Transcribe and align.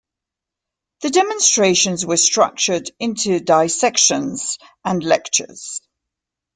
The 1.01 1.11
demonstrations 1.11 2.07
were 2.07 2.17
structured 2.17 2.89
into 2.97 3.39
dissections 3.39 4.57
and 4.83 5.03
lectures. 5.03 5.79